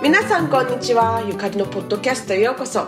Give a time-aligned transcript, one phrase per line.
[0.00, 2.86] 皆さんこんにちはゆかりのポッドキャストへようこそ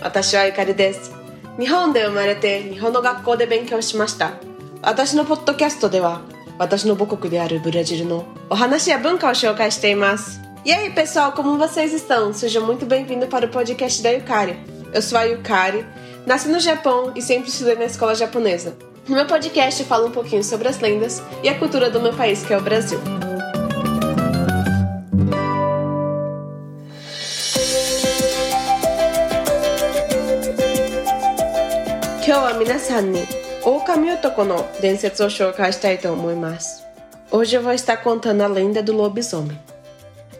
[0.00, 1.12] 私はゆかりです
[1.58, 4.34] 日本で生まれて日本の学校で勉強しました
[4.80, 6.20] 私のポッドキャストでは
[6.56, 12.32] 私の母国であるブラジルのお話や文化を紹介しています E aí pessoal, como vocês estão?
[12.32, 14.56] Sejam muito bem-vindos para o podcast da Yukari.
[14.92, 15.84] Eu sou a Yukari,
[16.26, 18.76] nasci no Japão e sempre estudei na escola japonesa.
[19.08, 22.12] No meu podcast eu falo um pouquinho sobre as lendas e a cultura do meu
[22.12, 22.98] país, que é o Brasil.
[37.30, 39.56] Hoje eu vou estar contando a lenda do lobisomem.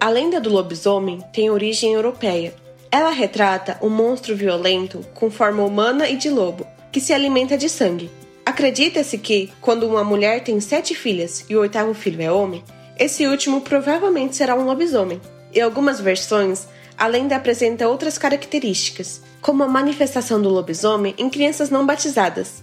[0.00, 2.52] A lenda do lobisomem tem origem europeia.
[2.90, 7.68] Ela retrata um monstro violento com forma humana e de lobo, que se alimenta de
[7.68, 8.10] sangue
[8.46, 12.62] Acredita-se que, quando uma mulher tem sete filhas e o oitavo filho é homem,
[12.96, 15.20] esse último provavelmente será um lobisomem.
[15.52, 21.70] Em algumas versões, além de apresenta outras características, como a manifestação do lobisomem em crianças
[21.70, 22.62] não batizadas.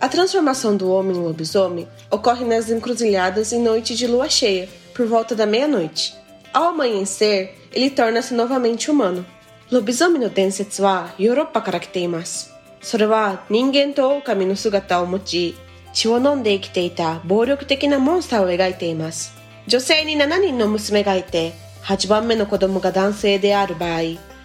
[0.00, 5.06] A transformação do homem em lobisomem ocorre nas encruzilhadas em noite de lua cheia, por
[5.06, 6.12] volta da meia-noite.
[6.52, 9.24] Ao amanhecer, ele torna-se novamente humano.
[9.70, 11.62] Lobisomem no densetsu wa Europa.
[12.84, 15.54] それは人間と狼の姿を持ち、
[15.94, 19.32] 血を飲んで生きていた暴力的なモンスターを描いています。
[19.66, 24.00] 女性に7人の娘がいて、8番目の子供が男性である場合、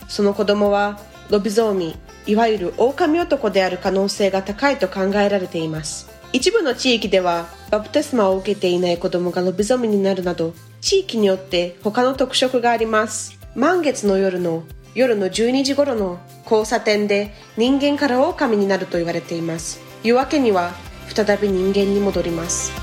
[0.08, 6.10] その子供はロビゾーミ、いわゆる狼男である可能性が高いと考えられています。
[6.32, 13.38] 一部の地域では、バプテスマを受けていない子供がロビゾミになるなど、地域によって他の特色があります。
[13.54, 14.64] 満月の夜の
[15.00, 19.80] 夜の12時頃の交差点で人間から狼になると言われています。
[20.04, 20.74] 夜明けには
[21.08, 22.74] 再び人間に戻ります。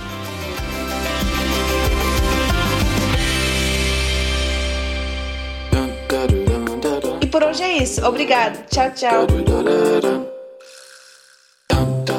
[7.21, 8.03] E por hoje é isso.
[8.03, 8.65] Obrigado.
[8.71, 9.27] Tchau, tchau.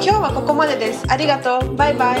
[0.00, 1.04] 日はここまでです。
[1.08, 1.74] ありがとう。
[1.74, 2.20] バイバイ。